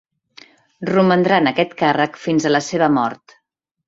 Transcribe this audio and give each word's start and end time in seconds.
Romandrà 0.89 1.37
en 1.43 1.49
aquest 1.51 1.75
càrrec 1.85 2.17
fins 2.25 2.47
a 2.51 2.57
la 2.57 2.63
seva 2.73 2.89
mort. 2.99 3.37